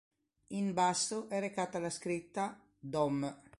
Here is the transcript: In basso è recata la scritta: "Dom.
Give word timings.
In 0.47 0.73
basso 0.73 1.29
è 1.29 1.39
recata 1.39 1.77
la 1.77 1.91
scritta: 1.91 2.59
"Dom. 2.79 3.41